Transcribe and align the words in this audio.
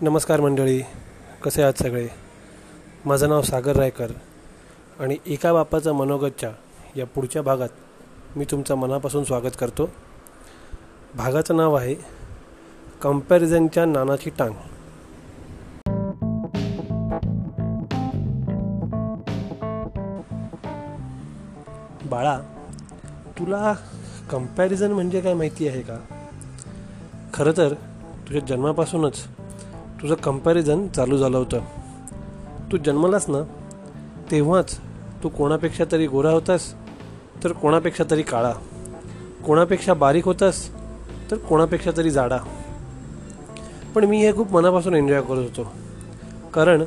नमस्कार 0.00 0.40
मंडळी 0.40 0.82
कसे 1.42 1.62
आहात 1.62 1.72
सगळे? 1.72 2.08
माझं 3.06 3.28
नाव 3.28 3.42
सागर 3.42 3.76
रायकर 3.76 4.10
आणि 5.00 5.16
एका 5.26 5.52
बापाचा 5.52 5.92
मनोगतच्या 5.92 6.50
या 6.96 7.06
पुढच्या 7.06 7.42
भागात 7.42 7.68
मी 8.36 8.44
तुमचं 8.44 8.74
मनापासून 8.74 9.24
स्वागत 9.24 9.56
करतो. 9.60 9.90
भागाचं 11.14 11.56
नाव 11.56 11.74
आहे 11.74 11.94
कम्पॅरिझनच्या 13.02 13.84
नानाची 13.84 14.30
टांग. 14.30 14.54
बाळा 22.08 22.40
तुला 23.38 23.74
कंपॅरिझन 24.30 24.92
म्हणजे 24.92 25.20
काय 25.20 25.34
माहिती 25.34 25.68
आहे 25.68 25.82
का? 25.82 26.13
खरं 27.34 27.52
तर 27.56 27.74
तुझ्या 28.28 28.42
जन्मापासूनच 28.48 29.26
तुझं 30.02 30.14
कंपॅरिझन 30.14 30.88
चालू 30.88 31.18
झालं 31.18 31.38
होतं. 31.38 31.60
तू 32.72 32.76
जन्मलास 32.76 33.28
ना 33.28 33.42
तेव्हाच 34.30 34.78
तू 35.22 35.28
कोणापेक्षा 35.28 35.84
तरी 35.92 36.06
गोरा 36.06 36.30
होतास 36.30 36.74
तर 37.44 37.52
कोणापेक्षा 37.52 38.04
तरी 38.10 38.22
काळा. 38.22 38.52
कोणापेक्षा 39.46 39.94
बारीक 39.94 40.24
होतास 40.24 40.70
तर 41.30 41.36
कोणापेक्षा 41.36 41.90
तरी 41.96 42.10
जाडा. 42.10 42.38
पण 43.94 44.04
मी 44.04 44.18
हे 44.18 44.32
खूप 44.32 44.52
मनापासून 44.52 44.94
एन्जॉय 44.94 45.20
करत 45.20 45.38
होतो. 45.38 45.72
कारण 46.54 46.84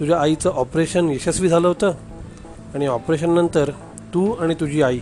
तुझ्या 0.00 0.20
आईचं 0.20 0.50
ऑपरेशन 0.50 1.08
यशस्वी 1.08 1.48
झालं 1.48 1.68
होतं 1.68 1.92
आणि 2.74 2.86
ऑपरेशननंतर 2.86 3.70
तू 4.14 4.32
आणि 4.32 4.54
तुझी 4.54 4.82
आई 4.82 5.00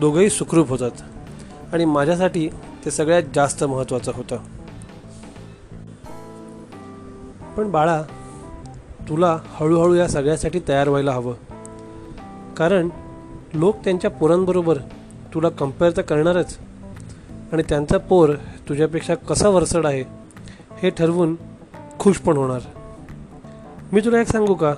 दोघंही 0.00 0.30
सुखरूप 0.30 0.68
होतात. 0.68 0.90
आणि 1.72 1.84
माझ्यासाठी 1.84 2.48
ते 2.84 2.90
सगळ्यात 2.90 3.22
जास्त 3.34 3.64
महत्त्वाचं 3.64 4.12
होतं. 4.14 4.36
पण 7.56 7.70
बाळा 7.70 8.02
तुला 9.08 9.38
हळूहळू 9.46 9.94
या 9.94 10.08
सगळ्यासाठी 10.08 10.60
तयार 10.68 10.88
व्हायला 10.88 11.12
हवं. 11.12 11.34
कारण 12.56 12.88
लोक 13.54 13.76
त्यांच्या 13.84 14.10
पोरांबरोबर 14.10 14.78
तुला 15.34 15.48
कंपेअर 15.48 15.92
तर 15.96 16.02
करणारच. 16.02 16.58
आणि 17.52 17.62
त्यांचा 17.68 17.98
पोर 17.98 18.34
तुझ्यापेक्षा 18.68 19.14
कसा 19.14 19.48
वरसड 19.48 19.86
आहे 19.86 20.04
हे 20.82 20.90
ठरवून 20.90 21.36
खुश 21.98 22.16
पण 22.16 22.36
होणार. 22.36 22.60
मी 23.92 24.00
तुला 24.00 24.20
एक 24.20 24.26
सांगू 24.26 24.54
का? 24.54 24.74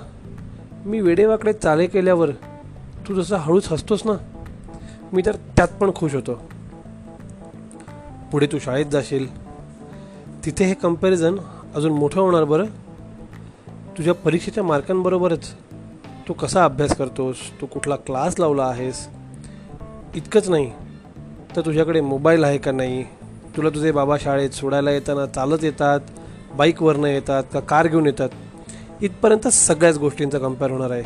मी 0.85 1.01
वेडेवाकडे 1.01 1.53
चाले 1.53 1.87
केल्यावर 1.87 2.31
तू 3.07 3.13
जसं 3.13 3.35
हळूच 3.35 3.71
हसतोस 3.71 4.01
ना 4.05 4.13
मी 5.13 5.21
तर 5.25 5.35
त्यात 5.35 5.67
पण 5.67 5.91
खुश 5.95 6.15
होतो. 6.15 6.50
पुढे 8.31 8.47
तू 8.51 8.59
शाळेत 8.59 8.85
जाशील. 8.85 9.51
तिथे 10.45 10.65
हे 10.65 10.73
कंपॅरिझन 10.73 11.35
अजून 11.75 11.91
मोठं 11.91 12.21
होणार 12.21 12.43
बरं. 12.43 12.65
तुझ्या 13.97 14.13
परीक्षेच्या 14.13 14.63
मार्कांबरोबरच 14.63 15.51
तू 16.27 16.33
कसा 16.33 16.65
अभ्यास 16.65 16.95
करतोस? 16.97 17.35
तू 17.61 17.65
कुठला 17.65 17.95
क्लास 17.95 18.39
लावला 18.39 18.63
आहेस? 18.63 19.07
इतकंच 20.15 20.49
नाही 20.49 20.71
तर 21.55 21.61
तुझ्याकडे 21.61 22.01
मोबाईल 22.01 22.43
आहे 22.43 22.57
का 22.57 22.71
नाही? 22.71 23.03
तुला 23.57 23.69
तुझे 23.69 23.91
बाबा 23.91 24.17
शाळेत 24.17 24.49
सोडायला 24.49 24.91
येताना 24.91 25.25
चालत 25.25 25.63
येतात 25.63 25.99
बाईकवरनं 26.55 27.07
येतात 27.07 27.43
का 27.53 27.59
कार 27.59 27.87
घेऊन 27.87 28.05
येतात? 28.05 28.29
इथपर्यंत 29.01 29.47
सगळ्याच 29.47 29.97
गोष्टींचा 29.97 30.37
कंपेअर 30.37 30.71
होणार 30.71 30.91
आहे. 30.91 31.03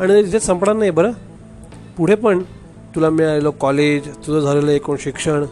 आणि 0.00 0.26
तिथे 0.26 0.40
संपणार 0.40 0.76
नाही 0.76 0.90
बरं. 0.90 1.12
पुढे 1.96 2.14
पण 2.14 2.42
तुला 2.94 3.10
मिळालेलं 3.10 3.50
कॉलेज 3.50 4.16
तुझं 4.16 4.40
झालेलं 4.40 4.70
एकूण 4.70 4.96
शिक्षण 5.00 5.44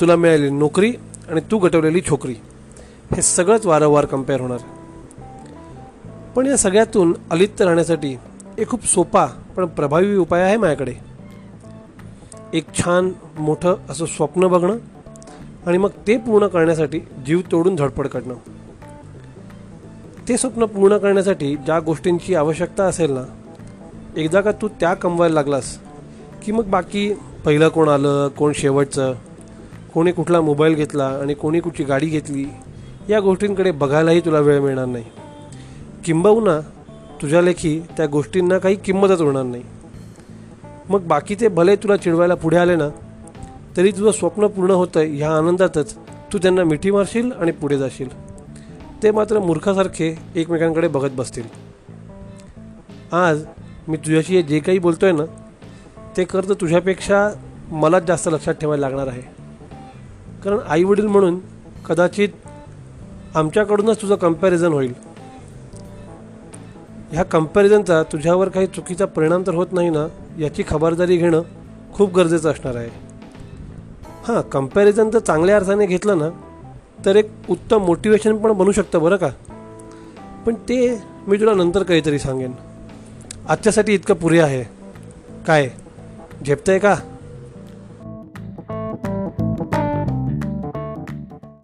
तुला 0.00 0.16
मिळालेली 0.16 0.50
नोकरी 0.50 0.92
आणि 1.30 1.40
तू 1.50 1.58
गटवलेली 1.58 2.00
छोकरी. 2.00 2.34
हे 3.14 3.22
सगळंच 3.22 3.66
वारंवार 3.66 4.04
कंपेअर 4.04 4.40
होणार. 4.40 4.58
पण 6.36 6.46
या 6.46 6.56
सगळ्यातून 6.56 7.14
अलिप्त 7.30 7.62
राहण्यासाठी 7.62 8.16
एक 8.58 8.68
खूप 8.68 8.86
सोपा 8.86 9.26
पण 9.56 9.66
प्रभावी 9.66 10.16
उपाय 10.16 10.42
आहे 10.42 10.56
माझ्याकडे. 10.56 10.94
एक 12.52 12.64
छान 12.74 13.10
मोठं 13.38 13.76
असं 13.88 14.06
स्वप्न 14.06 14.46
बघणं 14.46 14.76
आणि 15.66 15.78
मग 15.78 15.90
ते 16.06 16.16
पूर्ण 16.16 16.46
करण्यासाठी 16.46 17.00
जीव 17.26 17.40
तोडून 17.52 17.74
धडपड 17.74 18.06
करणं 18.06 18.34
ते 20.28 20.36
स्वप्न 20.36 20.64
पूर्ण 20.64 20.96
करण्यासाठी 20.96 21.56
ज्या 21.56 21.80
गोष्टींची 21.80 22.34
आवश्यकता 22.34 22.84
असेल 22.84 23.10
ना 23.10 23.24
एकदा 24.16 24.40
का 24.40 24.52
तू 24.52 24.68
त्या 24.68 24.94
कमवायला 24.94 25.34
लागलास 25.34 25.78
की 26.44 26.52
मग 26.52 26.64
बाकी 26.64 27.14
पहिलं 27.44 27.68
कोण 27.68 27.88
आलं 27.88 28.28
कोण 28.28 28.52
शेवटचं? 28.54 29.14
कोणी 29.96 30.12
कुठला 30.12 30.40
मोबाईल 30.40 30.74
घेतला 30.74 31.04
आणि 31.04 31.34
कोणी 31.34 31.60
कुठची 31.60 31.84
गाडी 31.84 32.06
घेतली 32.06 32.44
या 33.08 33.20
गोष्टींकडे 33.20 33.70
बघायलाही 33.70 34.20
तुला 34.20 34.38
वेळ 34.38 34.60
मिळणार 34.60 34.86
नाही. 34.86 35.04
किंबहुना 36.04 36.58
तुझ्या 37.22 37.40
लेखी 37.42 37.80
त्या 37.96 38.06
गोष्टींना 38.06 38.58
काही 38.58 38.76
किंमतच 38.76 39.20
होणार 39.20 39.42
नाही. 39.42 39.62
मग 40.88 41.06
बाकीचे 41.06 41.48
भले 41.48 41.76
तुला 41.76 41.96
चिडवायला 41.96 42.34
पुढे 42.34 42.56
आले 42.56 42.76
ना 42.76 42.88
तरी 43.76 43.90
तुझं 43.90 44.10
स्वप्न 44.10 44.46
पूर्ण 44.46 44.70
होतं 44.70 45.00
ह्या 45.00 45.30
आनंदातच 45.36 45.94
तू 46.32 46.38
त्यांना 46.38 46.64
मिठी 46.64 46.90
मारशील 46.90 47.32
आणि 47.32 47.52
पुढे 47.52 47.78
जाशील. 47.78 48.08
ते 49.02 49.10
मात्र 49.10 49.38
मूर्खासारखे 49.38 50.18
एकमेकांकडे 50.34 50.88
बघत 50.88 51.10
बसतील. 51.10 51.44
आज 53.12 53.44
मी 53.88 53.96
तुझ्याशी 53.96 54.42
जे 54.42 54.58
काही 54.58 54.78
बोलतोय 54.78 55.12
ना 55.12 55.24
ते 56.16 56.24
कर्ज 56.24 56.52
तुझ्यापेक्षा 56.52 57.28
मलाच 57.70 58.02
जास्त 58.02 58.28
लक्षात 58.32 58.54
ठेवायला 58.54 58.88
लागणार 58.88 59.06
आहे. 59.06 59.35
कारण 60.44 60.58
आई 60.68 60.84
वडील 60.84 61.06
म्हणून 61.06 61.38
कदाचित 61.88 62.28
आमच्याकडूनच 63.34 64.02
तुझं 64.02 64.14
कंपॅरिझन 64.14 64.72
होईल. 64.72 64.94
ह्या 67.12 67.22
कम्पॅरिझनचा 67.22 68.02
तुझ्यावर 68.02 68.48
काही 68.48 68.66
चुकीचा 68.66 69.06
परिणाम 69.06 69.42
तर 69.46 69.54
होत 69.54 69.66
नाही 69.72 69.90
ना 69.90 70.06
याची 70.38 70.62
खबरदारी 70.68 71.16
घेणं 71.16 71.42
खूप 71.92 72.14
गरजेचं 72.14 72.50
असणार 72.50 72.76
आहे. 72.76 72.88
हां 74.28 74.40
कंपॅरिझन 74.40 75.10
जर 75.10 75.18
चांगल्या 75.18 75.56
अर्थाने 75.56 75.86
घेतलं 75.86 76.18
ना 76.18 76.28
तर 77.04 77.16
एक 77.16 77.30
उत्तम 77.48 77.78
मोटिवेशन 77.78 78.36
पण 78.36 78.52
बनू 78.52 78.72
शकतं 78.72 79.02
बरं 79.02 79.16
का? 79.16 79.28
पण 80.46 80.54
ते 80.54 81.02
मी 81.28 81.36
तुला 81.36 81.54
नंतर 81.54 81.82
काहीतरी 81.82 82.18
सांगेन. 82.18 82.52
आजच्यासाठी 83.48 83.94
इतकं 83.94 84.14
पुरे 84.14 84.40
आहे. 84.40 84.64
काय? 85.46 85.70
झेपतंय 86.46 86.78
का? 86.78 86.96